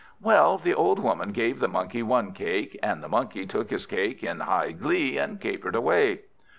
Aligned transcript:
Well, 0.19 0.57
the 0.57 0.73
old 0.73 0.97
Woman 0.97 1.31
gave 1.31 1.59
the 1.59 1.67
Monkey 1.67 2.01
one 2.01 2.31
cake, 2.31 2.75
and 2.81 3.03
the 3.03 3.07
Monkey 3.07 3.45
took 3.45 3.69
his 3.69 3.85
cake 3.85 4.23
in 4.23 4.39
high 4.39 4.71
glee, 4.71 5.19
and 5.19 5.39
capered 5.39 5.75
away. 5.75 6.21